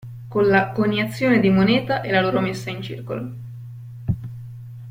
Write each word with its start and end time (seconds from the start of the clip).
Con 0.29 0.47
la 0.49 0.71
coniazione 0.73 1.39
di 1.39 1.49
moneta 1.51 2.01
e 2.01 2.09
la 2.09 2.21
loro 2.21 2.39
messa 2.39 2.71
in 2.71 2.81
circolo. 2.81 3.33